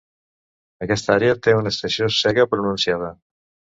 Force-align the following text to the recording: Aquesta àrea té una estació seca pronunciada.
Aquesta 0.85 1.13
àrea 1.17 1.37
té 1.47 1.55
una 1.59 1.73
estació 1.75 2.09
seca 2.23 2.47
pronunciada. 2.55 3.13